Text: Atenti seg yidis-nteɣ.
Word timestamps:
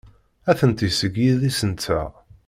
Atenti 0.51 0.89
seg 0.99 1.13
yidis-nteɣ. 1.21 2.09